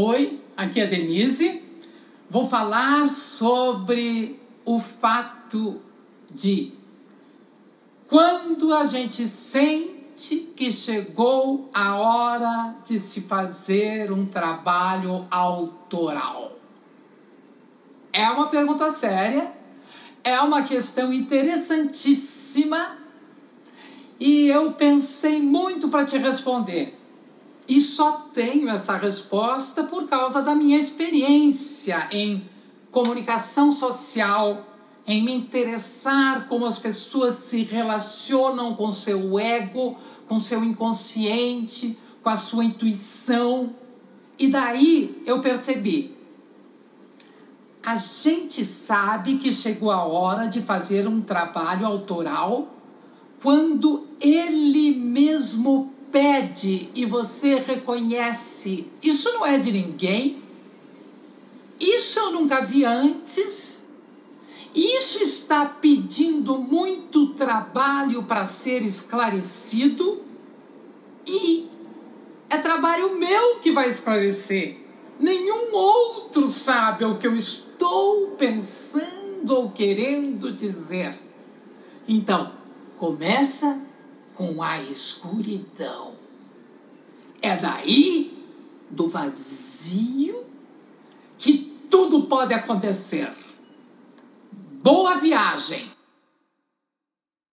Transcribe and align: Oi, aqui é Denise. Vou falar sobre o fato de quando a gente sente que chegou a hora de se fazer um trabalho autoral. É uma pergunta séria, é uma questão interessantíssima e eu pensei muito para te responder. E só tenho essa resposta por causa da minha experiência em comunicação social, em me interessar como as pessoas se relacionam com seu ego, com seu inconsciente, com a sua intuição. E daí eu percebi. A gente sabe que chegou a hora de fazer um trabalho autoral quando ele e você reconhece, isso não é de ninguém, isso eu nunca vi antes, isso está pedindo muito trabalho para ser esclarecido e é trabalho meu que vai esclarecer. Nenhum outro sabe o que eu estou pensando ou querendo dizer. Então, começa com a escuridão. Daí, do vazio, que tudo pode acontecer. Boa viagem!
Oi, 0.00 0.40
aqui 0.56 0.80
é 0.80 0.86
Denise. 0.86 1.60
Vou 2.30 2.48
falar 2.48 3.08
sobre 3.08 4.40
o 4.64 4.78
fato 4.78 5.82
de 6.30 6.72
quando 8.08 8.72
a 8.72 8.84
gente 8.84 9.26
sente 9.26 10.52
que 10.54 10.70
chegou 10.70 11.68
a 11.74 11.96
hora 11.96 12.76
de 12.86 12.96
se 12.96 13.22
fazer 13.22 14.12
um 14.12 14.24
trabalho 14.24 15.26
autoral. 15.32 16.52
É 18.12 18.30
uma 18.30 18.46
pergunta 18.46 18.92
séria, 18.92 19.52
é 20.22 20.40
uma 20.40 20.62
questão 20.62 21.12
interessantíssima 21.12 22.98
e 24.20 24.46
eu 24.46 24.74
pensei 24.74 25.42
muito 25.42 25.88
para 25.88 26.04
te 26.04 26.16
responder. 26.16 26.97
E 27.68 27.80
só 27.80 28.28
tenho 28.32 28.70
essa 28.70 28.96
resposta 28.96 29.84
por 29.84 30.08
causa 30.08 30.40
da 30.40 30.54
minha 30.54 30.78
experiência 30.78 32.08
em 32.10 32.42
comunicação 32.90 33.70
social, 33.70 34.66
em 35.06 35.22
me 35.22 35.34
interessar 35.34 36.48
como 36.48 36.64
as 36.64 36.78
pessoas 36.78 37.36
se 37.36 37.62
relacionam 37.62 38.74
com 38.74 38.90
seu 38.90 39.38
ego, 39.38 39.96
com 40.26 40.38
seu 40.38 40.64
inconsciente, 40.64 41.96
com 42.22 42.30
a 42.30 42.36
sua 42.36 42.64
intuição. 42.64 43.70
E 44.38 44.48
daí 44.48 45.22
eu 45.26 45.40
percebi. 45.40 46.16
A 47.84 47.96
gente 47.96 48.64
sabe 48.64 49.36
que 49.36 49.52
chegou 49.52 49.90
a 49.90 50.04
hora 50.04 50.46
de 50.46 50.60
fazer 50.60 51.06
um 51.06 51.20
trabalho 51.20 51.86
autoral 51.86 52.68
quando 53.42 54.06
ele 54.20 54.87
e 56.66 57.04
você 57.04 57.56
reconhece, 57.56 58.86
isso 59.02 59.32
não 59.32 59.46
é 59.46 59.58
de 59.58 59.70
ninguém, 59.70 60.42
isso 61.78 62.18
eu 62.18 62.32
nunca 62.32 62.60
vi 62.60 62.84
antes, 62.84 63.84
isso 64.74 65.22
está 65.22 65.64
pedindo 65.64 66.58
muito 66.58 67.28
trabalho 67.34 68.24
para 68.24 68.44
ser 68.44 68.82
esclarecido 68.82 70.22
e 71.26 71.68
é 72.50 72.58
trabalho 72.58 73.18
meu 73.18 73.56
que 73.56 73.72
vai 73.72 73.88
esclarecer. 73.88 74.78
Nenhum 75.20 75.74
outro 75.74 76.46
sabe 76.48 77.04
o 77.04 77.18
que 77.18 77.26
eu 77.26 77.36
estou 77.36 78.28
pensando 78.38 79.50
ou 79.50 79.70
querendo 79.70 80.52
dizer. 80.52 81.16
Então, 82.06 82.52
começa 82.96 83.80
com 84.34 84.62
a 84.62 84.80
escuridão. 84.82 86.14
Daí, 87.60 88.36
do 88.90 89.08
vazio, 89.08 90.44
que 91.38 91.72
tudo 91.90 92.22
pode 92.22 92.54
acontecer. 92.54 93.32
Boa 94.82 95.16
viagem! 95.16 95.97